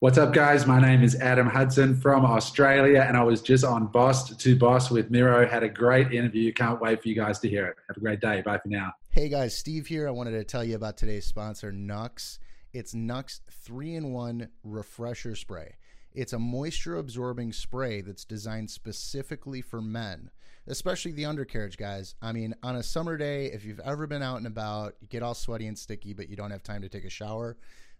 [0.00, 0.64] What's up, guys?
[0.64, 4.92] My name is Adam Hudson from Australia, and I was just on Boss to Boss
[4.92, 5.44] with Miro.
[5.44, 6.52] Had a great interview.
[6.52, 7.76] Can't wait for you guys to hear it.
[7.88, 8.40] Have a great day.
[8.42, 8.92] Bye for now.
[9.10, 9.58] Hey, guys.
[9.58, 10.06] Steve here.
[10.06, 12.38] I wanted to tell you about today's sponsor, Knucks.
[12.72, 15.74] It's Knucks 3 in 1 Refresher Spray.
[16.14, 20.30] It's a moisture absorbing spray that's designed specifically for men,
[20.68, 22.14] especially the undercarriage guys.
[22.22, 25.24] I mean, on a summer day, if you've ever been out and about, you get
[25.24, 27.56] all sweaty and sticky, but you don't have time to take a shower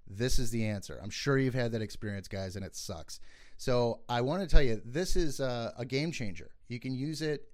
[0.08, 0.98] this is the answer.
[1.02, 3.20] I'm sure you've had that experience, guys, and it sucks.
[3.56, 6.50] So I want to tell you, this is a, a game changer.
[6.68, 7.48] You can use it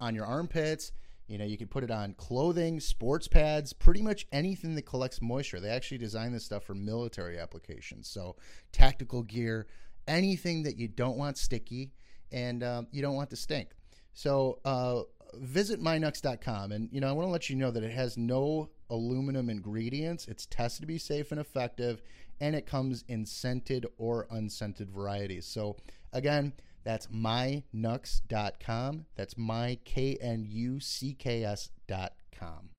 [0.00, 0.92] on your armpits.
[1.26, 5.22] You know, you can put it on clothing, sports pads, pretty much anything that collects
[5.22, 5.60] moisture.
[5.60, 8.08] They actually design this stuff for military applications.
[8.08, 8.36] So,
[8.72, 9.68] tactical gear,
[10.08, 11.92] anything that you don't want sticky
[12.32, 13.70] and um, you don't want to stink.
[14.12, 15.02] So, uh,
[15.34, 18.68] visit myknucks.com and you know i want to let you know that it has no
[18.90, 20.26] aluminum ingredients.
[20.26, 22.02] It's tested to be safe and effective
[22.40, 25.46] and it comes in scented or unscented varieties.
[25.46, 25.76] So
[26.12, 26.52] again
[26.82, 32.70] that's myknucks.com that's my k-n-u-c-k-s dot com.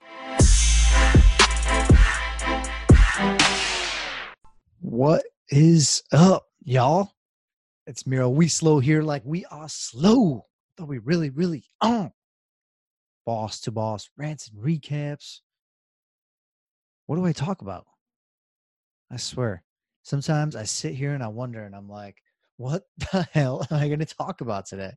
[4.80, 7.14] What is up y'all?
[7.88, 8.30] It's miro.
[8.30, 10.45] We slow here like we are slow
[10.78, 12.11] though we really really are
[13.25, 15.39] boss to boss rants and recaps.
[17.05, 17.86] What do I talk about?
[19.11, 19.64] I swear.
[20.03, 22.17] Sometimes I sit here and I wonder and I'm like,
[22.58, 24.94] what the hell am I going to talk about today?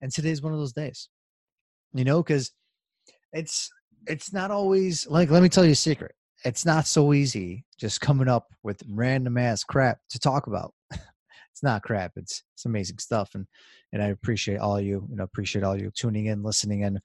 [0.00, 1.08] And today's one of those days.
[1.94, 2.52] You know, cuz
[3.32, 3.70] it's
[4.06, 6.14] it's not always like let me tell you a secret.
[6.44, 10.74] It's not so easy just coming up with random ass crap to talk about.
[10.90, 12.12] it's not crap.
[12.16, 13.46] It's it's amazing stuff and
[13.92, 17.00] and I appreciate all you, you know, appreciate all you tuning in, listening in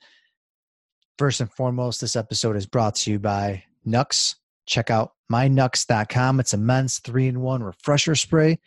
[1.17, 4.35] First and foremost, this episode is brought to you by Knucks.
[4.65, 6.39] Check out myknucks.com.
[6.39, 8.59] It's a men's three in one refresher spray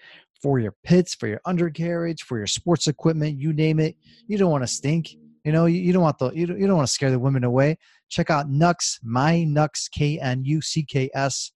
[0.45, 3.97] for your pits, for your undercarriage, for your sports equipment, you name it.
[4.27, 5.15] You don't want to stink.
[5.43, 7.45] You know, you, don't want the you don't, you don't want to scare the women
[7.45, 7.79] away.
[8.11, 11.53] Check out Knucks, myknucks, K N U C K S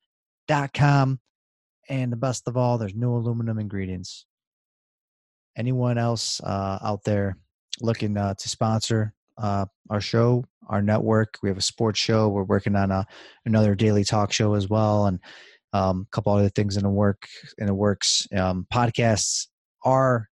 [0.46, 1.20] dot com.
[1.90, 4.24] And the best of all, there's no aluminum ingredients.
[5.54, 7.36] Anyone else uh, out there
[7.82, 11.38] looking uh, to sponsor uh, our show, our network.
[11.42, 12.28] We have a sports show.
[12.28, 13.06] We're working on a
[13.46, 15.20] another daily talk show as well, and
[15.72, 17.26] um, a couple other things in the work
[17.58, 18.26] in the works.
[18.36, 19.46] Um, podcasts
[19.84, 20.28] are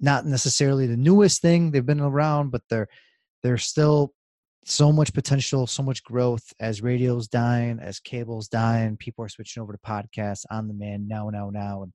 [0.00, 2.88] not necessarily the newest thing; they've been around, but they're
[3.42, 4.14] they're still
[4.64, 8.96] so much potential, so much growth as radio's dying, as cable's dying.
[8.96, 11.92] People are switching over to podcasts on the man now, now, now, and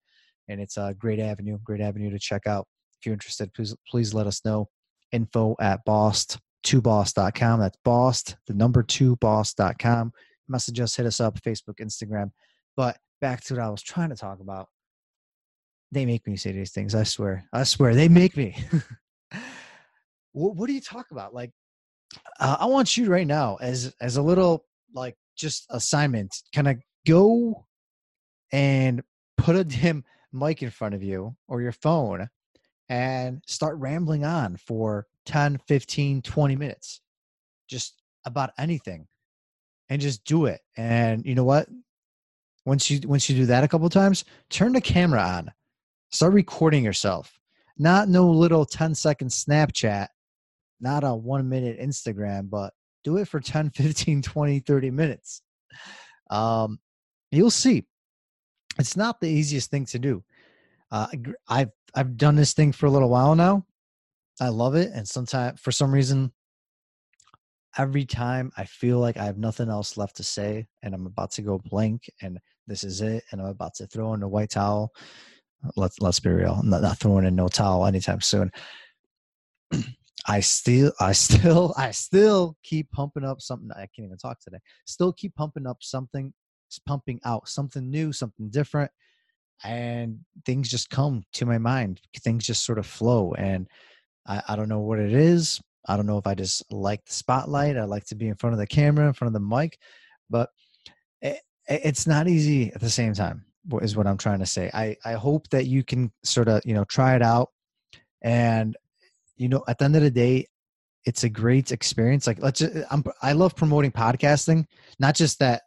[0.50, 2.68] and it's a great avenue, great avenue to check out.
[3.00, 4.68] If you're interested, please please let us know
[5.12, 7.60] info at boss2boss.com.
[7.60, 10.12] That's boss, the number two boss.com.
[10.48, 12.32] Message us, hit us up, Facebook, Instagram.
[12.76, 14.68] But back to what I was trying to talk about.
[15.92, 16.96] They make me say these things.
[16.96, 17.46] I swear.
[17.54, 17.96] I swear.
[17.96, 18.58] They make me.
[20.34, 21.34] what, what do you talk about?
[21.34, 21.52] Like,
[22.40, 26.78] uh, I want you right now, as as a little like just assignment, kind of
[27.06, 27.66] go
[28.52, 29.02] and
[29.38, 30.04] put a damn
[30.34, 32.30] mic in front of you or your phone
[32.90, 37.02] and start rambling on for 10, 15, 20 minutes
[37.68, 39.08] just about anything
[39.90, 40.62] and just do it.
[40.78, 41.68] And you know what?
[42.66, 45.52] Once you once you do that a couple times, turn the camera on.
[46.10, 47.40] Start recording yourself.
[47.78, 50.08] Not no little 10 second Snapchat,
[50.82, 52.74] not a 1 minute Instagram, but
[53.04, 55.42] do it for 10, 15, 20, 30 minutes.
[56.30, 56.80] Um
[57.32, 57.86] you'll see.
[58.80, 60.24] It's not the easiest thing to do.
[60.92, 61.08] Uh,
[61.48, 63.66] I've I've done this thing for a little while now.
[64.40, 66.32] I love it, and sometimes for some reason,
[67.78, 71.32] every time I feel like I have nothing else left to say, and I'm about
[71.32, 74.52] to go blank, and this is it, and I'm about to throw in a white
[74.52, 74.94] towel.
[75.76, 76.54] Let's let's be real.
[76.54, 78.52] I'm not, not throwing in no towel anytime soon.
[80.28, 83.70] I still, I still, I still keep pumping up something.
[83.76, 84.60] I can't even talk today.
[84.86, 86.34] Still keep pumping up something,
[86.86, 88.92] pumping out something new, something different
[89.64, 93.68] and things just come to my mind things just sort of flow and
[94.26, 97.14] I, I don't know what it is i don't know if i just like the
[97.14, 99.80] spotlight i like to be in front of the camera in front of the mic
[100.30, 100.50] but
[101.22, 103.46] it, it's not easy at the same time
[103.82, 106.74] is what i'm trying to say i i hope that you can sort of you
[106.74, 107.50] know try it out
[108.22, 108.78] and
[109.36, 110.46] you know at the end of the day
[111.06, 114.66] it's a great experience like let's just, I'm, i love promoting podcasting
[115.00, 115.64] not just that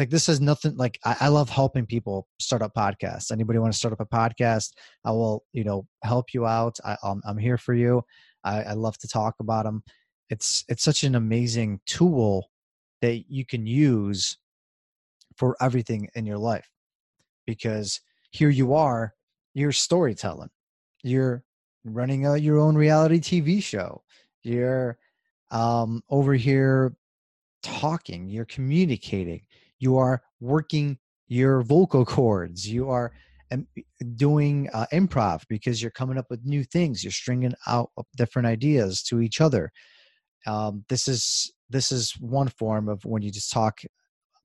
[0.00, 3.72] like this is nothing like I, I, love helping people start up podcasts anybody want
[3.72, 4.70] to start up a podcast
[5.04, 8.02] i will you know help you out I, am I'm here for you
[8.42, 9.82] I, I love to talk about them
[10.30, 12.50] it's it's such an amazing tool
[13.02, 14.38] that you can use
[15.36, 16.68] for everything in your life
[17.46, 18.00] because
[18.30, 19.14] here you are,
[19.54, 20.50] you're storytelling.
[21.02, 21.42] You're
[21.84, 24.02] running a, your own reality TV show.
[24.42, 24.98] You're
[25.50, 26.94] um, over here
[27.62, 28.28] talking.
[28.28, 29.42] You're communicating.
[29.80, 32.68] You are working your vocal cords.
[32.68, 33.12] You are
[34.14, 37.02] doing uh, improv because you're coming up with new things.
[37.02, 39.72] You're stringing out different ideas to each other.
[40.46, 43.80] Um, this is this is one form of when you just talk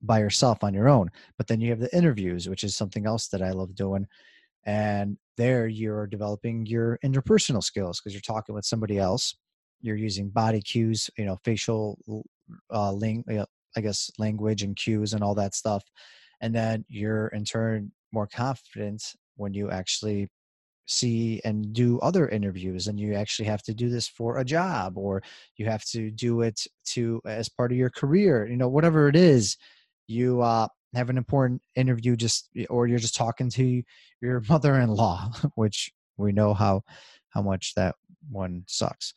[0.02, 1.10] by yourself on your own.
[1.36, 4.06] But then you have the interviews, which is something else that I love doing.
[4.64, 9.36] And there you're developing your interpersonal skills because you're talking with somebody else.
[9.80, 11.98] You're using body cues, you know, facial,
[12.72, 13.24] uh, ling-
[13.76, 15.84] I guess, language and cues and all that stuff.
[16.40, 19.02] And then you're in turn more confident
[19.36, 20.28] when you actually
[20.86, 24.96] see and do other interviews and you actually have to do this for a job
[24.96, 25.22] or
[25.56, 29.16] you have to do it to as part of your career you know whatever it
[29.16, 29.56] is
[30.06, 33.82] you uh, have an important interview just or you're just talking to
[34.20, 36.82] your mother-in-law which we know how
[37.30, 37.96] how much that
[38.30, 39.12] one sucks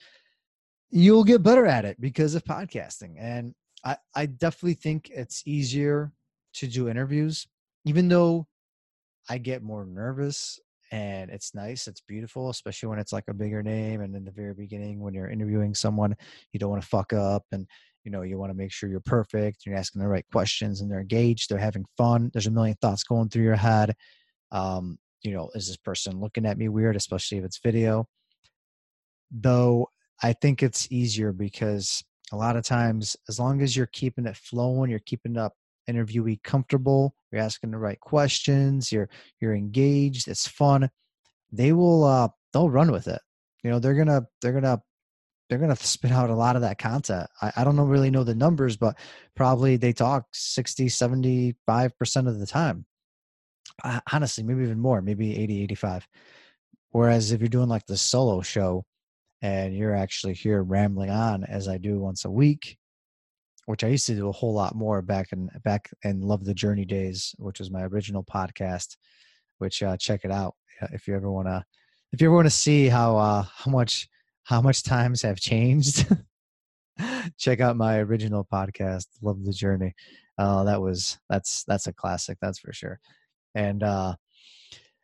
[0.90, 3.54] you'll get better at it because of podcasting and
[3.86, 6.12] i i definitely think it's easier
[6.54, 7.48] to do interviews
[7.86, 8.48] even though
[9.30, 10.60] i get more nervous
[10.92, 14.32] and it's nice it's beautiful especially when it's like a bigger name and in the
[14.32, 16.16] very beginning when you're interviewing someone
[16.52, 17.68] you don't want to fuck up and
[18.04, 20.90] you know you want to make sure you're perfect you're asking the right questions and
[20.90, 23.94] they're engaged they're having fun there's a million thoughts going through your head
[24.52, 28.08] um, you know is this person looking at me weird especially if it's video?
[29.32, 29.90] Though
[30.24, 34.38] i think it's easier because a lot of times as long as you're keeping it
[34.38, 35.54] flowing you're keeping up
[35.90, 39.10] interviewee comfortable you're asking the right questions you're
[39.42, 40.90] you're engaged it's fun
[41.52, 43.22] they will uh they'll run with it
[43.64, 44.80] you know they're gonna they're gonna
[45.50, 47.28] they're to spit out a lot of that content.
[47.42, 48.98] I, I don't know, really know the numbers, but
[49.36, 52.86] probably they talk 60, 75% of the time.
[54.12, 56.08] honestly, maybe even more, maybe 80, 85.
[56.92, 58.86] Whereas if you're doing like the solo show
[59.42, 62.78] and you're actually here rambling on as I do once a week,
[63.66, 66.54] which I used to do a whole lot more back in back in Love the
[66.54, 68.98] Journey days, which was my original podcast.
[69.60, 70.56] Which uh, check it out
[70.94, 71.66] if you ever want to
[72.12, 74.08] if you ever want to see how uh, how much
[74.44, 76.08] how much times have changed,
[77.38, 79.94] check out my original podcast, Love the Journey.
[80.38, 83.00] Uh, that was that's that's a classic, that's for sure.
[83.56, 84.16] And uh,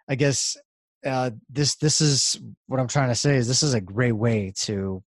[0.09, 0.57] I guess
[1.05, 4.53] uh, this this is what I'm trying to say is this is a great way
[4.57, 5.03] to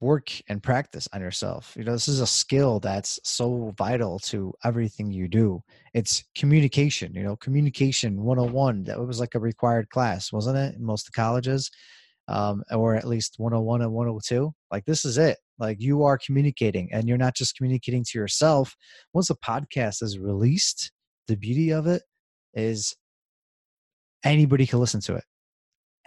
[0.00, 1.74] work and practice on yourself.
[1.76, 5.62] You know, this is a skill that's so vital to everything you do.
[5.94, 8.84] It's communication, you know, communication 101.
[8.84, 10.74] That was like a required class, wasn't it?
[10.74, 11.70] In most colleges
[12.28, 16.88] um, or at least 101 and 102 like this is it like you are communicating
[16.92, 18.74] and you're not just communicating to yourself
[19.12, 20.92] once a podcast is released
[21.28, 22.02] the beauty of it
[22.54, 22.94] is
[24.24, 25.24] anybody can listen to it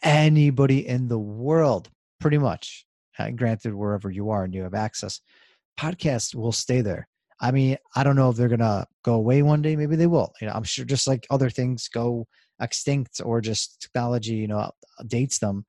[0.03, 2.85] anybody in the world pretty much
[3.19, 5.21] uh, granted wherever you are and you have access
[5.79, 7.07] podcasts will stay there
[7.39, 10.33] i mean i don't know if they're gonna go away one day maybe they will
[10.41, 12.27] you know i'm sure just like other things go
[12.59, 14.69] extinct or just technology you know
[15.07, 15.65] dates them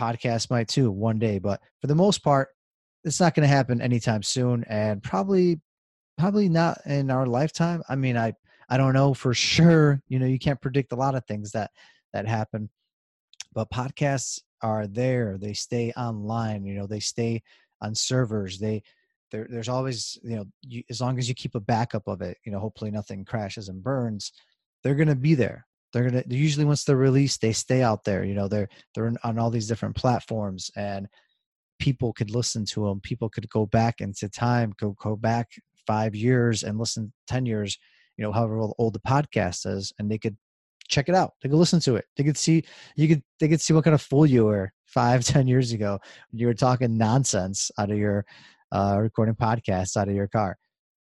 [0.00, 2.48] podcast might too one day, but for the most part,
[3.04, 5.60] it's not going to happen anytime soon, and probably
[6.18, 7.82] probably not in our lifetime.
[7.88, 8.34] I mean, I
[8.70, 10.00] I don't know for sure.
[10.08, 11.70] You know, you can't predict a lot of things that
[12.12, 12.70] that happen,
[13.52, 15.36] but podcasts are there.
[15.38, 16.64] They stay online.
[16.64, 17.42] You know, they stay
[17.82, 18.58] on servers.
[18.58, 18.82] They
[19.30, 22.38] there, there's always you know you, as long as you keep a backup of it.
[22.44, 24.32] You know, hopefully nothing crashes and burns.
[24.82, 28.34] They're to be there they're gonna usually once they're released they stay out there you
[28.34, 31.08] know they're they're on all these different platforms and
[31.78, 35.50] people could listen to them people could go back into time go go back
[35.86, 37.78] five years and listen 10 years
[38.16, 40.36] you know however old the podcast is and they could
[40.88, 41.34] check it out.
[41.40, 42.06] They could listen to it.
[42.16, 42.64] They could see
[42.96, 46.00] you could they could see what kind of fool you were five ten years ago
[46.32, 48.24] you were talking nonsense out of your
[48.72, 50.56] uh, recording podcasts out of your car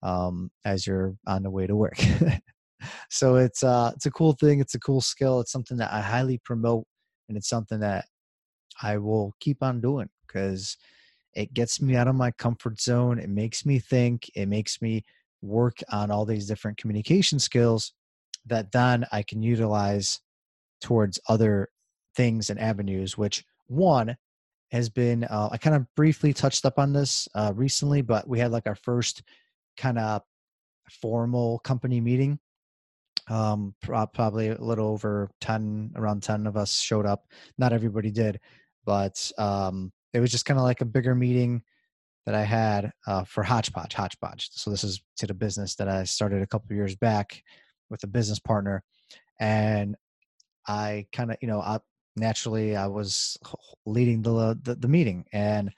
[0.03, 1.97] um, as you're on the way to work.
[3.09, 4.59] So it's uh it's a cool thing.
[4.59, 5.39] It's a cool skill.
[5.39, 6.85] It's something that i highly promote
[7.27, 8.05] and it's something that
[8.81, 10.77] i will keep on doing because
[11.33, 13.19] it gets me out of my comfort zone.
[13.19, 14.29] It makes me think.
[14.35, 15.03] It makes me
[15.45, 17.93] work on all these different communication skills
[18.45, 20.19] that then i can utilize
[20.81, 21.69] towards other
[22.15, 24.15] things and avenues which one
[24.71, 28.39] has been uh, i kind of briefly touched up on this uh, recently but we
[28.39, 29.23] had like our first
[29.77, 30.21] kind of
[30.89, 32.39] formal company meeting.
[33.27, 37.25] Um probably a little over 10 around 10 of us showed up.
[37.57, 38.39] Not everybody did
[38.85, 41.63] but um it was just kind of like a bigger meeting
[42.25, 46.03] that i had uh, for hodgepodge hodgepodge so this is to the business that i
[46.03, 47.43] started a couple years back
[47.89, 48.83] with a business partner
[49.39, 49.95] and
[50.67, 51.79] I kind of, you know, I,
[52.15, 53.37] naturally I was
[53.85, 55.71] leading the, the, the meeting, and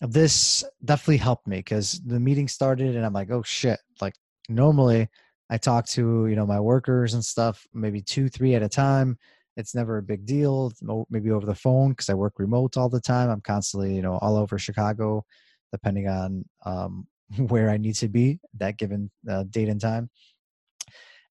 [0.00, 3.80] this definitely helped me because the meeting started, and I'm like, oh shit!
[4.00, 4.14] Like
[4.48, 5.08] normally,
[5.50, 9.18] I talk to you know my workers and stuff, maybe two, three at a time.
[9.56, 10.72] It's never a big deal.
[11.10, 13.30] Maybe over the phone because I work remote all the time.
[13.30, 15.24] I'm constantly, you know, all over Chicago,
[15.72, 17.06] depending on um,
[17.48, 20.10] where I need to be that given uh, date and time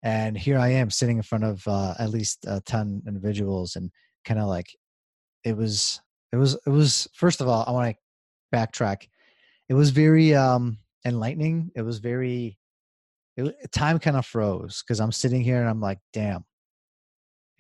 [0.04, 3.90] and here i am sitting in front of uh, at least uh, 10 individuals and
[4.26, 4.76] kind of like
[5.44, 6.02] it was
[6.32, 9.08] it was it was first of all i want to backtrack
[9.70, 12.58] it was very um enlightening it was very
[13.36, 16.46] it, time kind of froze because i'm sitting here and i'm like damn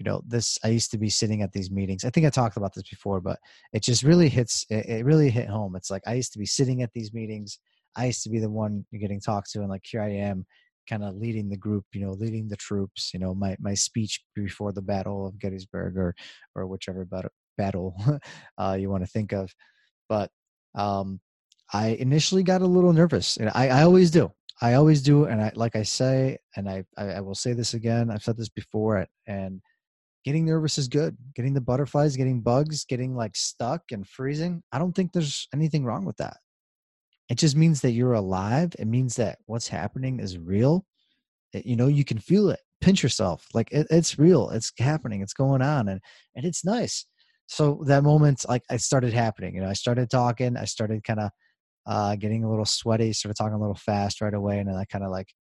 [0.03, 2.57] you know this i used to be sitting at these meetings i think i talked
[2.57, 3.39] about this before but
[3.71, 6.81] it just really hits it, really hit home it's like i used to be sitting
[6.81, 7.59] at these meetings
[7.95, 10.45] i used to be the one getting talked to and like here i am
[10.89, 14.21] kind of leading the group, you know, leading the troops, you know, my, my speech
[14.35, 16.13] before the Battle of Gettysburg or,
[16.55, 17.95] or whichever battle, battle
[18.57, 19.53] uh, you want to think of.
[20.09, 20.29] But
[20.75, 21.19] um,
[21.71, 24.31] I initially got a little nervous and I, I always do.
[24.61, 25.25] I always do.
[25.25, 28.37] And I, like I say, and I, I, I will say this again, I've said
[28.37, 29.61] this before and
[30.23, 31.17] getting nervous is good.
[31.35, 34.63] Getting the butterflies, getting bugs, getting like stuck and freezing.
[34.71, 36.37] I don't think there's anything wrong with that.
[37.29, 38.73] It just means that you're alive.
[38.79, 40.85] It means that what's happening is real.
[41.53, 42.59] It, eh, you know, you can feel it.
[42.81, 43.47] Pinch yourself.
[43.53, 44.49] Like it, it's real.
[44.49, 45.21] It's happening.
[45.21, 46.01] It's going on, and
[46.35, 47.05] and it's nice.
[47.47, 49.55] So that moment, like I started happening.
[49.55, 50.57] You know, I started talking.
[50.57, 51.29] I started kind of
[51.85, 53.13] uh, getting a little sweaty.
[53.13, 55.33] Started talking a little fast right away, and then I kind of like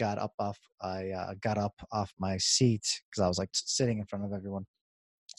[0.00, 0.58] got up off.
[0.80, 4.32] I uh, got up off my seat because I was like sitting in front of
[4.32, 4.66] everyone.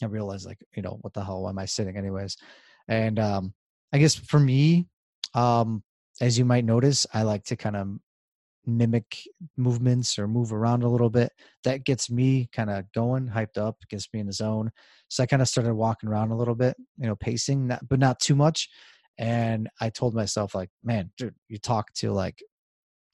[0.02, 2.36] I realized like you know what the hell am I sitting anyways,
[2.88, 3.54] and um,
[3.92, 4.86] I guess for me
[5.34, 5.82] um,
[6.20, 7.88] as you might notice, I like to kind of
[8.64, 9.18] mimic
[9.56, 11.32] movements or move around a little bit.
[11.64, 14.70] That gets me kind of going, hyped up, gets me in the zone.
[15.08, 17.98] So I kind of started walking around a little bit, you know, pacing, not, but
[17.98, 18.68] not too much.
[19.18, 22.42] And I told myself, like, man, dude, you talk to like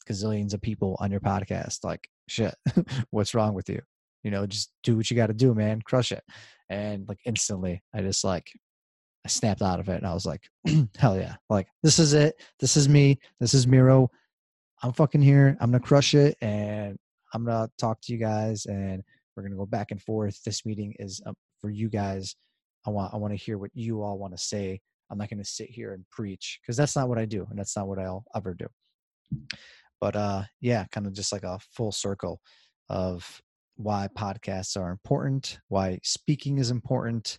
[0.08, 1.84] gazillions of people on your podcast.
[1.84, 2.54] Like, shit,
[3.10, 3.80] what's wrong with you?
[4.22, 5.80] You know, just do what you got to do, man.
[5.82, 6.24] Crush it.
[6.68, 8.50] And like instantly, I just like
[9.24, 10.42] I snapped out of it and I was like,
[10.98, 11.36] hell yeah.
[11.48, 12.40] Like, this is it.
[12.60, 13.18] This is me.
[13.40, 14.10] This is Miro.
[14.82, 15.56] I'm fucking here.
[15.60, 16.96] I'm going to crush it and
[17.34, 19.02] I'm going to talk to you guys and
[19.36, 20.42] we're going to go back and forth.
[20.44, 22.34] This meeting is um, for you guys.
[22.86, 24.80] I want, I want to hear what you all want to say.
[25.10, 27.58] I'm not going to sit here and preach because that's not what I do and
[27.58, 28.66] that's not what I'll ever do.
[30.00, 32.40] But uh, yeah, kind of just like a full circle
[32.88, 33.40] of
[33.76, 37.38] why podcasts are important, why speaking is important,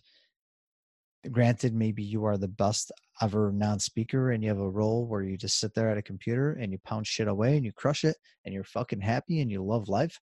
[1.30, 5.36] granted maybe you are the best ever non-speaker and you have a role where you
[5.36, 8.16] just sit there at a computer and you pound shit away and you crush it
[8.44, 10.18] and you're fucking happy and you love life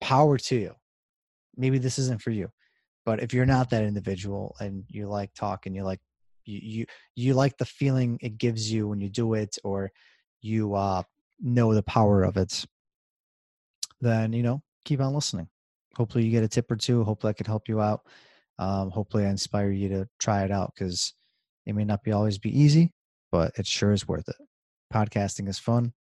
[0.00, 0.72] power to you.
[1.56, 2.48] Maybe this isn't for you
[3.06, 6.00] but if you're not that individual and you like talk and you like
[6.44, 9.90] you you, you like the feeling it gives you when you do it or
[10.42, 11.02] you uh
[11.40, 12.64] know the power of it
[14.00, 15.48] then you know keep on listening.
[15.96, 18.02] Hopefully you get a tip or two hopefully i could help you out
[18.58, 21.14] um, hopefully i inspire you to try it out because
[21.66, 22.92] it may not be always be easy
[23.32, 24.36] but it sure is worth it.
[24.92, 25.92] Podcasting is fun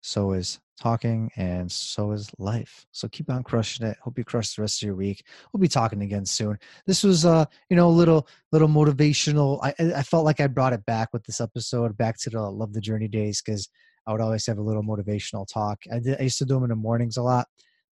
[0.00, 3.96] so is talking and so is life so keep on crushing it.
[4.02, 5.24] Hope you crush the rest of your week.
[5.52, 6.58] We'll be talking again soon.
[6.86, 10.72] This was uh you know a little little motivational i i felt like i brought
[10.72, 13.68] it back with this episode back to the love the journey days because
[14.06, 15.78] i would always have a little motivational talk.
[15.92, 17.46] I did i used to do them in the mornings a lot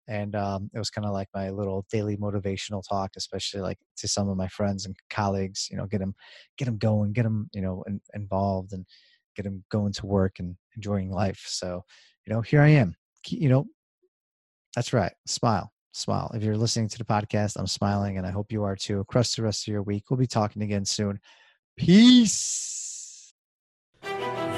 [0.09, 4.07] and um, it was kind of like my little daily motivational talk especially like to
[4.07, 6.15] some of my friends and colleagues you know get them
[6.59, 8.87] get them going get them you know in, involved and
[9.37, 11.45] get them going to work and enjoying life.
[11.47, 11.85] So
[12.27, 12.97] you know here i am.
[13.29, 13.67] You know
[14.75, 16.31] that's right smile smile.
[16.35, 19.01] If you're listening to the podcast i'm smiling and i hope you are too.
[19.01, 21.21] Across the rest of your week we'll be talking again soon.
[21.77, 22.86] Peace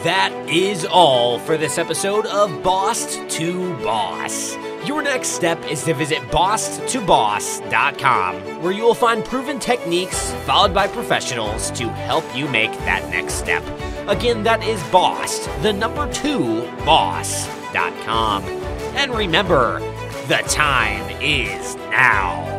[0.05, 4.57] that is all for this episode of boss to boss
[4.89, 10.87] your next step is to visit bosstoboss.com, where you will find proven techniques followed by
[10.87, 13.63] professionals to help you make that next step.
[14.09, 18.45] Again, that is boss, the number two, boss.com.
[18.95, 19.81] And remember,
[20.27, 22.58] the time is now.